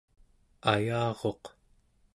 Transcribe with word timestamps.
ayaruq 0.71 1.43